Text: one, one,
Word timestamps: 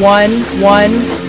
one, 0.00 0.40
one, 0.60 1.19